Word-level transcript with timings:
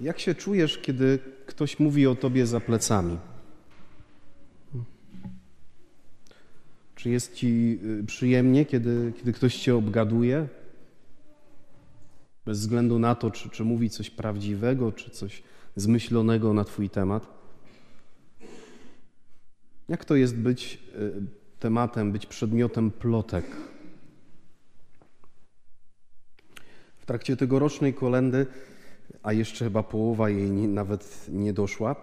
Jak 0.00 0.18
się 0.18 0.34
czujesz, 0.34 0.78
kiedy 0.78 1.18
ktoś 1.46 1.78
mówi 1.78 2.06
o 2.06 2.14
tobie 2.14 2.46
za 2.46 2.60
plecami? 2.60 3.18
Czy 6.94 7.10
jest 7.10 7.34
ci 7.34 7.78
y, 8.00 8.04
przyjemnie, 8.04 8.66
kiedy, 8.66 9.12
kiedy 9.16 9.32
ktoś 9.32 9.56
cię 9.56 9.76
obgaduje? 9.76 10.48
Bez 12.46 12.60
względu 12.60 12.98
na 12.98 13.14
to, 13.14 13.30
czy, 13.30 13.50
czy 13.50 13.64
mówi 13.64 13.90
coś 13.90 14.10
prawdziwego, 14.10 14.92
czy 14.92 15.10
coś 15.10 15.42
zmyślonego 15.76 16.52
na 16.52 16.64
Twój 16.64 16.90
temat. 16.90 17.26
Jak 19.88 20.04
to 20.04 20.16
jest 20.16 20.36
być 20.36 20.78
y, 20.94 21.12
tematem, 21.60 22.12
być 22.12 22.26
przedmiotem 22.26 22.90
plotek? 22.90 23.44
W 26.96 27.06
trakcie 27.06 27.36
tegorocznej 27.36 27.94
kolendy, 27.94 28.46
a 29.26 29.32
jeszcze 29.32 29.64
chyba 29.64 29.82
połowa 29.82 30.30
jej 30.30 30.50
nie, 30.50 30.68
nawet 30.68 31.26
nie 31.32 31.52
doszła, 31.52 31.96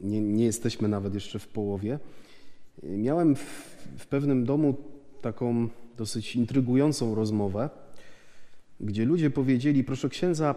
nie, 0.00 0.20
nie, 0.20 0.44
jesteśmy 0.44 0.88
nawet 0.88 1.14
jeszcze 1.14 1.38
w 1.38 1.48
połowie, 1.48 1.98
miałem 2.82 3.36
w, 3.36 3.40
w 3.98 4.06
pewnym 4.06 4.44
domu 4.44 4.74
taką 5.22 5.68
dosyć 5.96 6.36
intrygującą 6.36 7.14
rozmowę, 7.14 7.70
gdzie 8.80 9.04
ludzie 9.04 9.30
powiedzieli: 9.30 9.84
Proszę 9.84 10.08
księdza, 10.08 10.54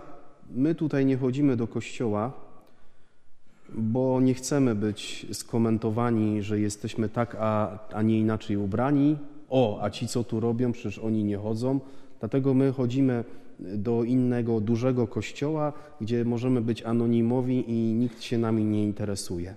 my 0.51 0.75
tutaj 0.75 1.05
nie 1.05 1.17
chodzimy 1.17 1.57
do 1.57 1.67
kościoła, 1.67 2.33
bo 3.73 4.21
nie 4.21 4.33
chcemy 4.33 4.75
być 4.75 5.25
skomentowani, 5.31 6.41
że 6.41 6.59
jesteśmy 6.59 7.09
tak, 7.09 7.37
a, 7.39 7.79
a 7.93 8.01
nie 8.01 8.19
inaczej 8.19 8.57
ubrani. 8.57 9.17
O, 9.49 9.79
a 9.81 9.89
ci 9.89 10.07
co 10.07 10.23
tu 10.23 10.39
robią, 10.39 10.71
przecież 10.71 10.99
oni 10.99 11.23
nie 11.23 11.37
chodzą. 11.37 11.79
Dlatego 12.19 12.53
my 12.53 12.71
chodzimy 12.71 13.23
do 13.59 14.03
innego 14.03 14.59
dużego 14.59 15.07
kościoła, 15.07 15.73
gdzie 16.01 16.25
możemy 16.25 16.61
być 16.61 16.83
anonimowi 16.83 17.71
i 17.71 17.93
nikt 17.93 18.21
się 18.21 18.37
nami 18.37 18.65
nie 18.65 18.83
interesuje. 18.83 19.55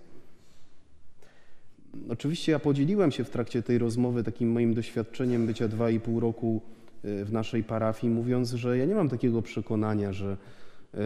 Oczywiście 2.09 2.53
ja 2.53 2.59
podzieliłem 2.59 3.13
się 3.13 3.25
w 3.25 3.31
trakcie 3.31 3.63
tej 3.63 3.79
rozmowy 3.79 4.25
takim 4.25 4.53
moim 4.53 4.75
doświadczeniem 4.75 5.47
bycia 5.47 5.69
dwa 5.69 5.91
i 5.91 6.01
pół 6.01 6.21
roku 6.21 6.63
e, 7.05 7.25
w 7.25 7.33
naszej 7.33 7.65
parafii, 7.65 8.13
mówiąc, 8.13 8.53
że 8.53 8.79
ja 8.79 8.85
nie 8.85 8.95
mam 8.95 9.09
takiego 9.09 9.43
przekonania, 9.43 10.13
że 10.13 10.37
e, 10.95 10.99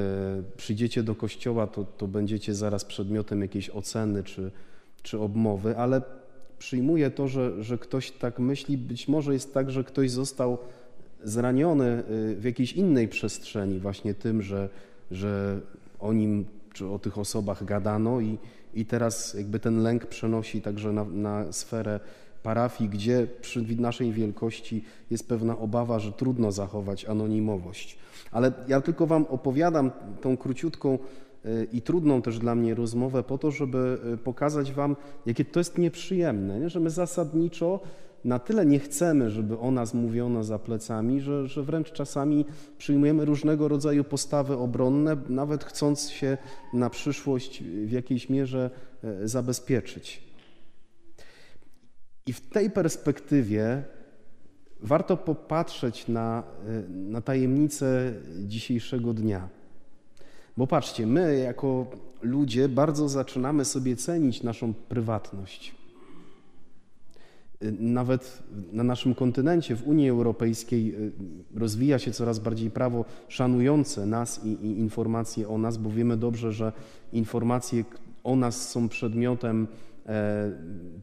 przyjdziecie 0.57 1.03
do 1.03 1.15
kościoła, 1.15 1.67
to, 1.67 1.85
to 1.85 2.09
będziecie 2.09 2.55
zaraz 2.55 2.85
przedmiotem 2.85 3.43
jakiejś 3.43 3.71
oceny 3.71 4.23
czy, 4.23 4.51
czy 5.03 5.19
obmowy, 5.19 5.77
ale 5.77 6.03
przyjmuję 6.59 7.11
to, 7.11 7.29
że, 7.29 7.63
że 7.63 7.79
ktoś 7.79 8.11
tak 8.11 8.39
myśli. 8.39 8.79
Być 8.79 9.09
może 9.09 9.33
jest 9.33 9.55
tak, 9.55 9.71
że 9.71 9.85
ktoś 9.85 10.11
został 10.11 10.59
zraniony 11.25 11.87
e, 11.87 12.03
w 12.35 12.45
jakiejś 12.45 12.73
innej 12.73 13.09
przestrzeni, 13.09 13.79
właśnie 13.79 14.15
tym, 14.15 14.43
że, 14.43 14.69
że 15.11 15.61
o 15.99 16.13
nim 16.13 16.45
czy 16.73 16.87
o 16.87 16.99
tych 16.99 17.19
osobach 17.19 17.65
gadano 17.65 18.21
i, 18.21 18.39
i 18.75 18.87
teraz 18.87 19.35
jakby 19.35 19.59
ten 19.59 19.83
lęk 19.83 20.07
przenosi 20.07 20.63
także 20.63 20.93
na, 20.93 21.05
na 21.05 21.53
sferę 21.53 22.01
parafii, 22.43 22.91
gdzie 22.91 23.27
przy 23.41 23.81
naszej 23.81 24.13
wielkości 24.13 24.85
jest 25.11 25.29
pewna 25.29 25.59
obawa, 25.59 25.99
że 25.99 26.13
trudno 26.13 26.53
zachować 26.53 27.05
anonimowość. 27.05 27.99
Ale 28.33 28.53
ja 28.69 28.81
tylko 28.81 29.07
Wam 29.07 29.27
opowiadam 29.29 29.91
tą 30.21 30.37
króciutką 30.37 30.99
y, 31.45 31.67
i 31.73 31.83
trudną 31.83 32.23
też 32.23 32.39
dla 32.39 32.55
mnie 32.55 32.75
rozmowę 32.75 33.23
po 33.23 33.39
to, 33.39 33.51
żeby 33.51 33.99
y, 34.15 34.19
pokazać 34.19 34.73
Wam, 34.73 34.97
jakie 35.27 35.45
to 35.45 35.61
jest 35.61 35.79
nieprzyjemne, 35.79 36.61
nie? 36.61 36.69
że 36.69 36.81
my 36.81 36.91
zasadniczo 36.91 37.81
na 38.25 38.39
tyle 38.39 38.67
nie 38.67 38.79
chcemy, 38.79 39.31
żeby 39.31 39.59
o 39.59 39.71
nas 39.71 39.95
mówiono 39.95 40.45
za 40.45 40.59
plecami, 40.59 41.21
że, 41.21 41.49
że 41.49 41.63
wręcz 41.63 41.93
czasami 41.93 42.45
przyjmujemy 42.79 43.25
różnego 43.25 43.69
rodzaju 43.69 44.05
postawy 44.05 44.57
obronne, 44.57 45.17
nawet 45.29 45.65
chcąc 45.65 46.11
się 46.11 46.39
na 46.73 46.91
przyszłość 46.91 47.63
w 47.63 47.91
jakiejś 47.91 48.29
mierze 48.29 48.71
e, 49.05 49.29
zabezpieczyć. 49.29 50.23
I 52.27 52.33
w 52.33 52.51
tej 52.51 52.71
perspektywie 52.71 53.85
warto 54.81 55.17
popatrzeć 55.17 56.09
na, 56.09 56.43
e, 56.67 56.89
na 56.89 57.21
tajemnicę 57.21 58.13
dzisiejszego 58.45 59.15
dnia. 59.15 59.49
Bo 60.57 60.67
patrzcie, 60.67 61.07
my 61.07 61.39
jako 61.39 61.87
ludzie 62.23 62.69
bardzo 62.69 63.09
zaczynamy 63.09 63.65
sobie 63.65 63.97
cenić 63.97 64.43
naszą 64.43 64.75
prywatność. 64.75 65.80
Nawet 67.79 68.43
na 68.73 68.85
naszym 68.85 69.15
kontynencie, 69.15 69.77
w 69.77 69.89
Unii 69.89 70.09
Europejskiej, 70.09 70.95
y, 70.95 71.13
rozwija 71.55 71.99
się 71.99 72.11
coraz 72.11 72.39
bardziej 72.39 72.71
prawo 72.71 73.05
szanujące 73.29 74.07
nas 74.07 74.45
i, 74.45 74.49
i, 74.49 74.79
informacje 74.79 75.49
o 75.49 75.59
nas, 75.59 75.77
bo 75.77 75.91
wiemy 75.91 76.17
dobrze, 76.17 76.53
że 76.53 76.73
informacje 77.13 77.85
o 78.25 78.37
nas 78.37 78.69
są 78.69 78.89
przedmiotem 78.89 79.67
e, 80.07 80.53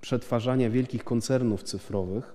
przetwarzania 0.02 0.70
wielkich 0.70 1.04
koncernów 1.04 1.64
cyfrowych. 1.64 2.34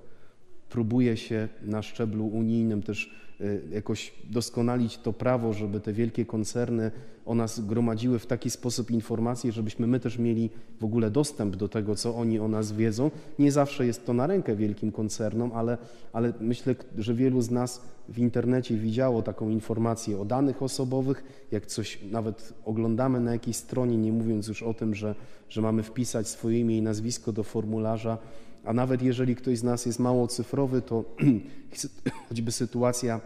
Próbuje 0.72 1.16
się 1.16 1.48
na 1.62 1.82
szczeblu 1.82 2.26
unijnym 2.26 2.82
też 2.82 3.10
Y, 3.42 3.62
jakoś 3.70 4.12
doskonalić 4.30 4.98
to 4.98 5.12
prawo, 5.12 5.52
żeby 5.52 5.80
te 5.80 5.92
wielkie 5.92 6.26
koncerny 6.26 6.90
o 7.26 7.34
nas 7.34 7.60
gromadziły 7.60 8.18
w 8.18 8.26
taki 8.26 8.50
sposób 8.50 8.90
informacje, 8.90 9.52
żebyśmy 9.52 9.86
my 9.86 10.00
też 10.00 10.18
mieli 10.18 10.50
w 10.80 10.84
ogóle 10.84 11.10
dostęp 11.10 11.56
do 11.56 11.68
tego, 11.68 11.96
co 11.96 12.16
oni 12.16 12.38
o 12.38 12.48
nas 12.48 12.72
wiedzą. 12.72 13.10
Nie 13.38 13.52
zawsze 13.52 13.86
jest 13.86 14.06
to 14.06 14.12
na 14.12 14.26
rękę 14.26 14.56
wielkim 14.56 14.92
koncernom, 14.92 15.50
ale, 15.54 15.78
ale 16.12 16.32
myślę, 16.40 16.74
że 16.98 17.14
wielu 17.14 17.40
z 17.40 17.50
nas 17.50 17.82
w 18.08 18.18
internecie 18.18 18.76
widziało 18.76 19.22
taką 19.22 19.50
informację 19.50 20.20
o 20.20 20.24
danych 20.24 20.62
osobowych, 20.62 21.46
jak 21.52 21.66
coś 21.66 21.98
nawet 22.10 22.54
oglądamy 22.64 23.20
na 23.20 23.32
jakiejś 23.32 23.56
stronie, 23.56 23.96
nie 23.96 24.12
mówiąc 24.12 24.48
już 24.48 24.62
o 24.62 24.74
tym, 24.74 24.94
że, 24.94 25.14
że 25.48 25.62
mamy 25.62 25.82
wpisać 25.82 26.28
swoje 26.28 26.60
imię 26.60 26.78
i 26.78 26.82
nazwisko 26.82 27.32
do 27.32 27.42
formularza, 27.42 28.18
a 28.64 28.72
nawet 28.72 29.02
jeżeli 29.02 29.36
ktoś 29.36 29.58
z 29.58 29.62
nas 29.62 29.86
jest 29.86 29.98
mało 29.98 30.28
cyfrowy, 30.28 30.82
to 30.82 31.04
choćby 32.28 32.52
sytuacja 32.52 33.20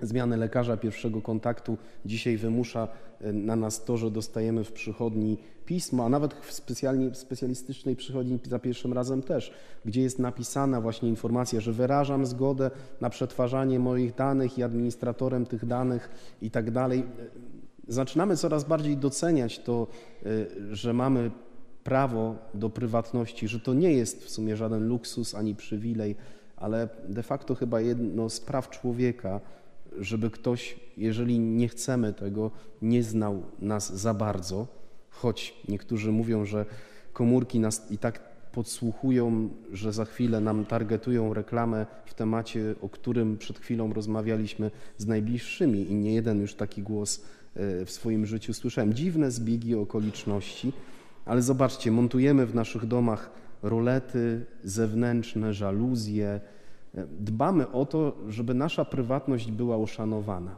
zmiany 0.00 0.36
lekarza 0.36 0.76
pierwszego 0.76 1.22
kontaktu 1.22 1.78
dzisiaj 2.04 2.36
wymusza 2.36 2.88
e, 3.20 3.32
na 3.32 3.56
nas 3.56 3.84
to, 3.84 3.96
że 3.96 4.10
dostajemy 4.10 4.64
w 4.64 4.72
przychodni 4.72 5.38
pismo, 5.66 6.04
a 6.04 6.08
nawet 6.08 6.34
w 6.34 6.52
specjalnie, 6.52 7.14
specjalistycznej 7.14 7.96
przychodni 7.96 8.38
za 8.48 8.58
pierwszym 8.58 8.92
razem 8.92 9.22
też, 9.22 9.52
gdzie 9.84 10.02
jest 10.02 10.18
napisana 10.18 10.80
właśnie 10.80 11.08
informacja, 11.08 11.60
że 11.60 11.72
wyrażam 11.72 12.26
zgodę 12.26 12.70
na 13.00 13.10
przetwarzanie 13.10 13.78
moich 13.78 14.14
danych 14.14 14.58
i 14.58 14.62
administratorem 14.62 15.46
tych 15.46 15.66
danych 15.66 16.10
i 16.42 16.50
tak 16.50 16.70
dalej. 16.70 17.00
E, 17.00 17.04
zaczynamy 17.88 18.36
coraz 18.36 18.64
bardziej 18.64 18.96
doceniać 18.96 19.58
to, 19.58 19.86
e, 20.22 20.28
że 20.74 20.92
mamy 20.92 21.30
prawo 21.84 22.34
do 22.54 22.70
prywatności, 22.70 23.48
że 23.48 23.60
to 23.60 23.74
nie 23.74 23.92
jest 23.92 24.24
w 24.24 24.30
sumie 24.30 24.56
żaden 24.56 24.88
luksus 24.88 25.34
ani 25.34 25.54
przywilej, 25.54 26.16
ale 26.56 26.88
de 27.08 27.22
facto 27.22 27.54
chyba 27.54 27.80
jedno 27.80 28.30
z 28.30 28.40
praw 28.40 28.70
człowieka, 28.70 29.40
żeby 29.98 30.30
ktoś, 30.30 30.80
jeżeli 30.96 31.38
nie 31.38 31.68
chcemy 31.68 32.12
tego, 32.12 32.50
nie 32.82 33.02
znał 33.02 33.42
nas 33.58 33.94
za 33.94 34.14
bardzo, 34.14 34.66
choć 35.10 35.54
niektórzy 35.68 36.12
mówią, 36.12 36.44
że 36.44 36.66
komórki 37.12 37.60
nas 37.60 37.90
i 37.90 37.98
tak 37.98 38.30
podsłuchują, 38.52 39.48
że 39.72 39.92
za 39.92 40.04
chwilę 40.04 40.40
nam 40.40 40.66
targetują 40.66 41.34
reklamę 41.34 41.86
w 42.04 42.14
temacie, 42.14 42.74
o 42.80 42.88
którym 42.88 43.38
przed 43.38 43.58
chwilą 43.58 43.92
rozmawialiśmy 43.92 44.70
z 44.98 45.06
najbliższymi 45.06 45.90
i 45.90 45.94
nie 45.94 46.14
jeden 46.14 46.40
już 46.40 46.54
taki 46.54 46.82
głos 46.82 47.20
e, 47.54 47.84
w 47.84 47.90
swoim 47.90 48.26
życiu 48.26 48.54
słyszałem. 48.54 48.94
Dziwne 48.94 49.30
zbiegi 49.30 49.74
okoliczności, 49.74 50.72
ale 51.24 51.42
zobaczcie, 51.42 51.90
montujemy 51.90 52.46
w 52.46 52.54
naszych 52.54 52.86
domach 52.86 53.30
rolety 53.62 54.46
zewnętrzne, 54.64 55.54
żaluzje. 55.54 56.40
Dbamy 57.20 57.70
o 57.70 57.86
to, 57.86 58.16
żeby 58.28 58.54
nasza 58.54 58.84
prywatność 58.84 59.50
była 59.50 59.76
uszanowana. 59.76 60.56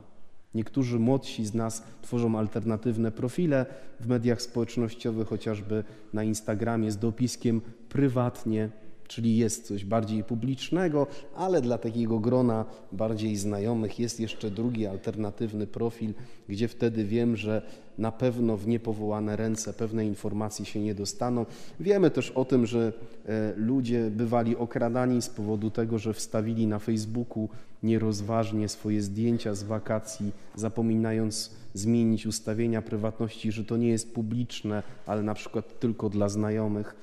Niektórzy 0.54 0.98
młodsi 0.98 1.46
z 1.46 1.54
nas 1.54 1.82
tworzą 2.02 2.38
alternatywne 2.38 3.12
profile 3.12 3.66
w 4.00 4.06
mediach 4.06 4.42
społecznościowych, 4.42 5.28
chociażby 5.28 5.84
na 6.12 6.24
Instagramie 6.24 6.90
z 6.90 6.98
dopiskiem 6.98 7.60
prywatnie 7.88 8.70
czyli 9.12 9.36
jest 9.36 9.66
coś 9.66 9.84
bardziej 9.84 10.24
publicznego, 10.24 11.06
ale 11.36 11.60
dla 11.60 11.78
takiego 11.78 12.18
grona 12.18 12.64
bardziej 12.92 13.36
znajomych 13.36 13.98
jest 13.98 14.20
jeszcze 14.20 14.50
drugi 14.50 14.86
alternatywny 14.86 15.66
profil, 15.66 16.14
gdzie 16.48 16.68
wtedy 16.68 17.04
wiem, 17.04 17.36
że 17.36 17.62
na 17.98 18.12
pewno 18.12 18.56
w 18.56 18.66
niepowołane 18.66 19.36
ręce 19.36 19.72
pewne 19.72 20.06
informacje 20.06 20.64
się 20.64 20.80
nie 20.80 20.94
dostaną. 20.94 21.46
Wiemy 21.80 22.10
też 22.10 22.30
o 22.30 22.44
tym, 22.44 22.66
że 22.66 22.92
e, 23.26 23.52
ludzie 23.56 24.10
bywali 24.10 24.56
okradani 24.56 25.22
z 25.22 25.28
powodu 25.28 25.70
tego, 25.70 25.98
że 25.98 26.14
wstawili 26.14 26.66
na 26.66 26.78
Facebooku 26.78 27.48
nierozważnie 27.82 28.68
swoje 28.68 29.02
zdjęcia 29.02 29.54
z 29.54 29.62
wakacji, 29.62 30.32
zapominając 30.56 31.50
zmienić 31.74 32.26
ustawienia 32.26 32.82
prywatności, 32.82 33.52
że 33.52 33.64
to 33.64 33.76
nie 33.76 33.88
jest 33.88 34.14
publiczne, 34.14 34.82
ale 35.06 35.22
na 35.22 35.34
przykład 35.34 35.80
tylko 35.80 36.08
dla 36.08 36.28
znajomych. 36.28 36.96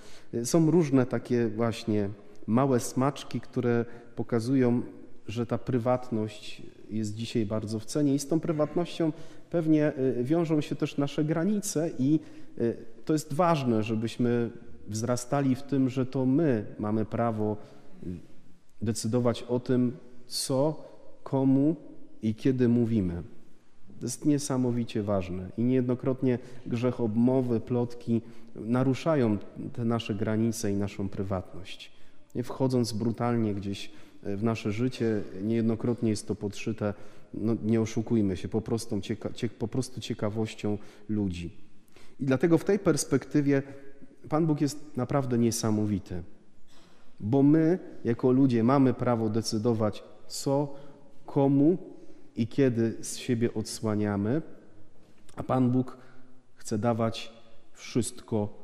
Są 0.43 0.71
różne 0.71 1.05
takie 1.05 1.47
właśnie 1.47 2.09
małe 2.47 2.79
smaczki, 2.79 3.41
które 3.41 3.85
pokazują, 4.15 4.81
że 5.27 5.45
ta 5.45 5.57
prywatność 5.57 6.61
jest 6.89 7.15
dzisiaj 7.15 7.45
bardzo 7.45 7.79
w 7.79 7.85
cenie 7.85 8.15
i 8.15 8.19
z 8.19 8.27
tą 8.27 8.39
prywatnością 8.39 9.11
pewnie 9.49 9.93
wiążą 10.23 10.61
się 10.61 10.75
też 10.75 10.97
nasze 10.97 11.23
granice 11.23 11.91
i 11.99 12.19
to 13.05 13.13
jest 13.13 13.33
ważne, 13.33 13.83
żebyśmy 13.83 14.49
wzrastali 14.87 15.55
w 15.55 15.63
tym, 15.63 15.89
że 15.89 16.05
to 16.05 16.25
my 16.25 16.65
mamy 16.79 17.05
prawo 17.05 17.57
decydować 18.81 19.43
o 19.43 19.59
tym, 19.59 19.97
co, 20.27 20.83
komu 21.23 21.75
i 22.21 22.35
kiedy 22.35 22.67
mówimy. 22.67 23.23
To 23.99 24.05
jest 24.05 24.25
niesamowicie 24.25 25.03
ważne 25.03 25.49
i 25.57 25.63
niejednokrotnie 25.63 26.39
grzech 26.65 27.01
obmowy, 27.01 27.59
plotki 27.59 28.21
naruszają 28.55 29.37
te 29.73 29.85
nasze 29.85 30.15
granice 30.15 30.71
i 30.71 30.75
naszą 30.75 31.09
prywatność. 31.09 31.91
Nie 32.35 32.43
wchodząc 32.43 32.93
brutalnie 32.93 33.55
gdzieś 33.55 33.91
w 34.23 34.43
nasze 34.43 34.71
życie, 34.71 35.21
niejednokrotnie 35.43 36.09
jest 36.09 36.27
to 36.27 36.35
podszyte, 36.35 36.93
no 37.33 37.55
nie 37.63 37.81
oszukujmy 37.81 38.37
się, 38.37 38.47
po 38.47 38.61
prostu, 38.61 39.01
cieka 39.01 39.29
po 39.59 39.67
prostu 39.67 40.01
ciekawością 40.01 40.77
ludzi. 41.09 41.57
I 42.19 42.25
dlatego 42.25 42.57
w 42.57 42.63
tej 42.63 42.79
perspektywie 42.79 43.63
Pan 44.29 44.47
Bóg 44.47 44.61
jest 44.61 44.97
naprawdę 44.97 45.37
niesamowity, 45.37 46.23
bo 47.19 47.43
my 47.43 47.79
jako 48.03 48.31
ludzie 48.31 48.63
mamy 48.63 48.93
prawo 48.93 49.29
decydować, 49.29 50.03
co, 50.27 50.75
komu 51.25 51.77
i 52.35 52.47
kiedy 52.47 52.97
z 53.01 53.17
siebie 53.17 53.53
odsłaniamy, 53.53 54.41
a 55.35 55.43
Pan 55.43 55.71
Bóg 55.71 55.97
chce 56.55 56.77
dawać 56.77 57.33
wszystko 57.73 58.63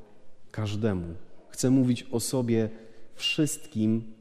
każdemu. 0.51 1.13
Chce 1.49 1.69
mówić 1.69 2.07
o 2.11 2.19
sobie 2.19 2.69
wszystkim 3.15 4.13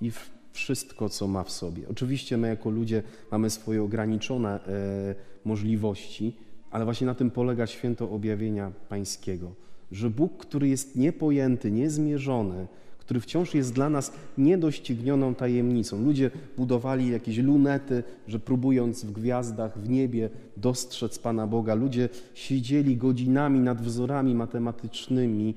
i 0.00 0.10
wszystko, 0.56 1.08
co 1.08 1.28
ma 1.28 1.44
w 1.44 1.50
sobie. 1.50 1.88
Oczywiście 1.88 2.36
my 2.36 2.48
jako 2.48 2.70
ludzie 2.70 3.02
mamy 3.30 3.50
swoje 3.50 3.82
ograniczone 3.82 4.60
e, 4.66 5.14
możliwości, 5.44 6.36
ale 6.70 6.84
właśnie 6.84 7.06
na 7.06 7.14
tym 7.14 7.30
polega 7.30 7.66
święto 7.66 8.10
objawienia 8.10 8.72
pańskiego, 8.88 9.52
że 9.92 10.10
Bóg, 10.10 10.36
który 10.36 10.68
jest 10.68 10.96
niepojęty, 10.96 11.70
niezmierzony, 11.70 12.66
który 12.98 13.20
wciąż 13.20 13.54
jest 13.54 13.72
dla 13.72 13.90
nas 13.90 14.12
niedoścignioną 14.38 15.34
tajemnicą. 15.34 16.04
Ludzie 16.04 16.30
budowali 16.56 17.10
jakieś 17.10 17.38
lunety, 17.38 18.02
że 18.28 18.38
próbując 18.38 19.04
w 19.04 19.12
gwiazdach, 19.12 19.78
w 19.78 19.88
niebie 19.88 20.30
dostrzec 20.56 21.18
Pana 21.18 21.46
Boga. 21.46 21.74
Ludzie 21.74 22.08
siedzieli 22.34 22.96
godzinami 22.96 23.60
nad 23.60 23.82
wzorami 23.82 24.34
matematycznymi 24.34 25.54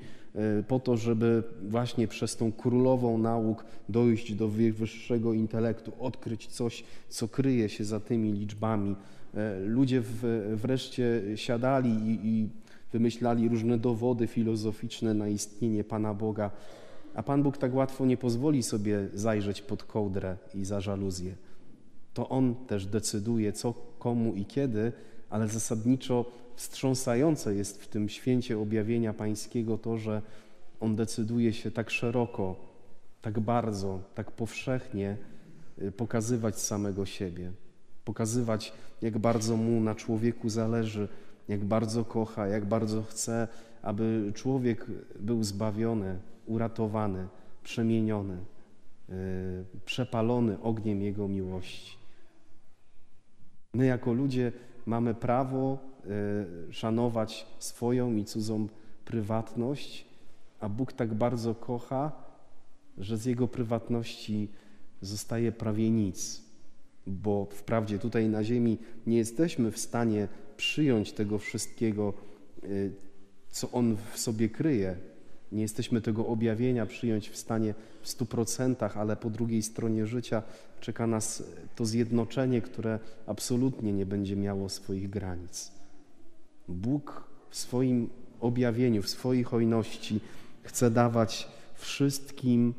po 0.67 0.79
to, 0.79 0.97
żeby 0.97 1.43
właśnie 1.69 2.07
przez 2.07 2.35
tą 2.35 2.51
królową 2.51 3.17
nauk 3.17 3.65
dojść 3.89 4.33
do 4.33 4.47
wyższego 4.47 5.33
intelektu, 5.33 5.91
odkryć 5.99 6.47
coś, 6.47 6.83
co 7.09 7.27
kryje 7.27 7.69
się 7.69 7.85
za 7.85 7.99
tymi 7.99 8.33
liczbami. 8.33 8.95
E, 9.33 9.59
ludzie 9.59 10.01
wreszcie 10.55 11.21
siadali 11.35 11.89
i, 11.89 12.27
i 12.27 12.49
wymyślali 12.93 13.49
różne 13.49 13.77
dowody 13.77 14.27
filozoficzne 14.27 15.13
na 15.13 15.27
istnienie 15.27 15.83
Pana 15.83 16.13
Boga. 16.13 16.51
A 17.15 17.23
Pan 17.23 17.43
Bóg 17.43 17.57
tak 17.57 17.75
łatwo 17.75 18.05
nie 18.05 18.17
pozwoli 18.17 18.63
sobie 18.63 19.07
zajrzeć 19.13 19.61
pod 19.61 19.83
kołdrę 19.83 20.37
i 20.53 20.65
za 20.65 20.81
żaluzję. 20.81 21.35
To 22.13 22.29
On 22.29 22.55
też 22.55 22.85
decyduje, 22.85 23.53
co, 23.53 23.73
komu 23.99 24.35
i 24.35 24.45
kiedy, 24.45 24.91
ale 25.29 25.47
zasadniczo 25.47 26.25
wstrząsające 26.59 27.55
jest 27.55 27.83
w 27.83 27.87
tym 27.87 28.09
święcie 28.09 28.59
objawienia 28.59 29.13
Pańskiego 29.13 29.77
to, 29.77 29.97
że 29.97 30.21
On 30.79 30.95
decyduje 30.95 31.53
się 31.53 31.71
tak 31.71 31.89
szeroko, 31.89 32.55
tak 33.21 33.39
bardzo, 33.39 33.99
tak 34.15 34.31
powszechnie 34.31 35.17
y, 35.81 35.91
pokazywać 35.91 36.59
samego 36.59 37.05
siebie, 37.05 37.51
pokazywać, 38.05 38.73
jak 39.01 39.17
bardzo 39.17 39.57
Mu 39.57 39.81
na 39.81 39.95
człowieku 39.95 40.49
zależy, 40.49 41.07
jak 41.47 41.65
bardzo 41.65 42.05
kocha, 42.05 42.47
jak 42.47 42.65
bardzo 42.65 43.03
chce, 43.03 43.47
aby 43.81 44.31
człowiek 44.35 44.85
był 45.19 45.43
zbawiony, 45.43 46.19
uratowany, 46.45 47.27
przemieniony, 47.63 48.37
y, 49.09 49.13
przepalony 49.85 50.61
ogniem 50.61 51.01
Jego 51.01 51.27
miłości. 51.27 51.97
My 53.73 53.85
jako 53.85 54.13
ludzie 54.13 54.51
mamy 54.85 55.13
prawo 55.13 55.77
y, 56.69 56.73
szanować 56.73 57.45
swoją 57.59 58.15
i 58.15 58.25
cudzą 58.25 58.67
prywatność, 59.05 60.05
a 60.59 60.69
Bóg 60.69 60.93
tak 60.93 61.13
bardzo 61.13 61.55
kocha, 61.55 62.11
że 62.97 63.17
z 63.17 63.25
Jego 63.25 63.47
prywatności 63.47 64.49
zostaje 65.01 65.51
prawie 65.51 65.91
nic, 65.91 66.43
bo 67.07 67.47
wprawdzie 67.51 67.99
tutaj 67.99 68.29
na 68.29 68.43
ziemi 68.43 68.77
nie 69.07 69.17
jesteśmy 69.17 69.71
w 69.71 69.79
stanie 69.79 70.27
przyjąć 70.57 71.11
tego 71.11 71.37
wszystkiego, 71.37 72.13
y, 72.63 72.91
co 73.49 73.71
On 73.71 73.97
w 74.13 74.19
sobie 74.19 74.49
kryje, 74.49 74.95
nie 75.51 75.61
jesteśmy 75.61 76.01
tego 76.01 76.27
objawienia 76.27 76.85
przyjąć 76.85 77.29
w 77.29 77.37
stanie 77.37 77.73
w 78.01 78.09
stu 78.09 78.25
procentach, 78.25 78.97
ale 78.97 79.15
po 79.15 79.29
drugiej 79.29 79.63
stronie 79.63 80.07
życia 80.07 80.43
czeka 80.79 81.07
nas 81.07 81.43
to 81.75 81.85
zjednoczenie, 81.85 82.61
które 82.61 82.99
absolutnie 83.27 83.93
nie 83.93 84.05
będzie 84.05 84.35
miało 84.35 84.69
swoich 84.69 85.09
granic. 85.09 85.71
Bóg 86.67 87.23
w 87.49 87.57
swoim 87.57 88.09
objawieniu, 88.39 89.03
w 89.03 89.09
swojej 89.09 89.43
hojności 89.43 90.19
chce 90.63 90.91
dawać 90.91 91.47
wszystkim 91.75 92.73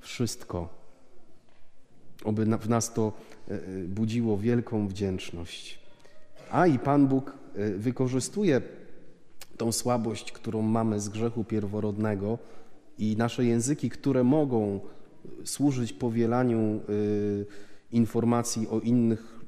wszystko. 0.00 0.68
Oby 2.24 2.44
w 2.44 2.68
nas 2.68 2.94
to 2.94 3.12
e, 3.48 3.54
e, 3.54 3.58
budziło 3.84 4.38
wielką 4.38 4.88
wdzięczność. 4.88 5.78
A 6.50 6.66
i 6.66 6.78
Pan 6.78 7.06
Bóg 7.06 7.34
e, 7.54 7.70
wykorzystuje 7.70 8.60
tą 9.60 9.72
słabość, 9.72 10.32
którą 10.32 10.62
mamy 10.62 11.00
z 11.00 11.08
grzechu 11.08 11.44
pierworodnego 11.44 12.38
i 12.98 13.16
nasze 13.16 13.44
języki, 13.44 13.90
które 13.90 14.24
mogą 14.24 14.80
służyć 15.44 15.92
powielaniu 15.92 16.80
y, 16.88 17.46
informacji 17.92 18.68
o 18.68 18.80
innych 18.80 19.40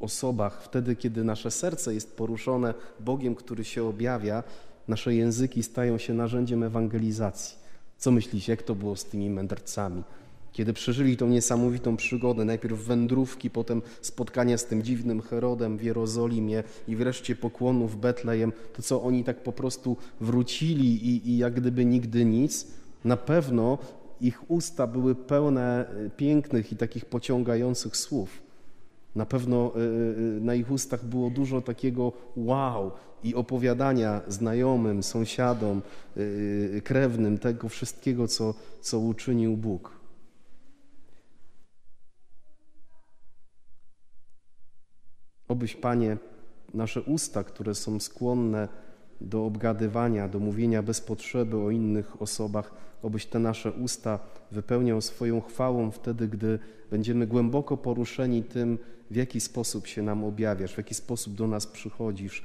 osobach, 0.00 0.62
wtedy, 0.62 0.96
kiedy 0.96 1.24
nasze 1.24 1.50
serce 1.50 1.94
jest 1.94 2.16
poruszone 2.16 2.74
Bogiem, 3.00 3.34
który 3.34 3.64
się 3.64 3.84
objawia, 3.84 4.42
nasze 4.88 5.14
języki 5.14 5.62
stają 5.62 5.98
się 5.98 6.14
narzędziem 6.14 6.62
ewangelizacji. 6.62 7.56
Co 7.98 8.10
myślicie, 8.10 8.52
jak 8.52 8.62
to 8.62 8.74
było 8.74 8.96
z 8.96 9.04
tymi 9.04 9.30
mędrcami? 9.30 10.02
Kiedy 10.52 10.72
przeżyli 10.72 11.16
tą 11.16 11.28
niesamowitą 11.28 11.96
przygodę, 11.96 12.44
najpierw 12.44 12.84
wędrówki, 12.84 13.50
potem 13.50 13.82
spotkania 14.02 14.58
z 14.58 14.66
tym 14.66 14.82
dziwnym 14.82 15.20
Herodem 15.20 15.78
w 15.78 15.82
Jerozolimie 15.82 16.62
i 16.88 16.96
wreszcie 16.96 17.36
pokłonu 17.36 17.88
w 17.88 17.96
Betlejem, 17.96 18.52
to 18.72 18.82
co 18.82 19.02
oni 19.02 19.24
tak 19.24 19.42
po 19.42 19.52
prostu 19.52 19.96
wrócili 20.20 21.08
i, 21.08 21.30
i 21.30 21.38
jak 21.38 21.54
gdyby 21.54 21.84
nigdy 21.84 22.24
nic, 22.24 22.66
na 23.04 23.16
pewno 23.16 23.78
ich 24.20 24.50
usta 24.50 24.86
były 24.86 25.14
pełne 25.14 25.88
e, 25.88 26.10
pięknych 26.10 26.72
i 26.72 26.76
takich 26.76 27.04
pociągających 27.04 27.96
słów. 27.96 28.42
Na 29.14 29.26
pewno 29.26 29.72
e, 29.74 29.78
e, 29.78 30.40
na 30.40 30.54
ich 30.54 30.70
ustach 30.70 31.04
było 31.04 31.30
dużo 31.30 31.60
takiego 31.60 32.12
wow 32.36 32.90
i 33.24 33.34
opowiadania 33.34 34.20
znajomym, 34.28 35.02
sąsiadom, 35.02 35.82
krewnym 36.84 37.38
tego 37.38 37.68
wszystkiego, 37.68 38.28
co, 38.28 38.54
co 38.80 38.98
uczynił 38.98 39.56
Bóg. 39.56 39.99
Obyś, 45.50 45.76
Panie, 45.76 46.16
nasze 46.74 47.02
usta, 47.02 47.44
które 47.44 47.74
są 47.74 48.00
skłonne 48.00 48.68
do 49.20 49.44
obgadywania, 49.44 50.28
do 50.28 50.38
mówienia 50.38 50.82
bez 50.82 51.00
potrzeby 51.00 51.56
o 51.56 51.70
innych 51.70 52.22
osobach, 52.22 52.74
obyś 53.02 53.26
te 53.26 53.38
nasze 53.38 53.72
usta 53.72 54.18
wypełniał 54.52 55.00
swoją 55.00 55.40
chwałą 55.40 55.90
wtedy, 55.90 56.28
gdy 56.28 56.58
będziemy 56.90 57.26
głęboko 57.26 57.76
poruszeni 57.76 58.42
tym, 58.42 58.78
w 59.10 59.16
jaki 59.16 59.40
sposób 59.40 59.86
się 59.86 60.02
nam 60.02 60.24
objawiasz, 60.24 60.74
w 60.74 60.78
jaki 60.78 60.94
sposób 60.94 61.34
do 61.34 61.46
nas 61.46 61.66
przychodzisz 61.66 62.44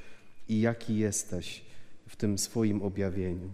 i 0.49 0.61
jaki 0.61 0.97
jesteś 0.97 1.65
w 2.07 2.15
tym 2.15 2.37
swoim 2.37 2.81
objawieniu. 2.81 3.49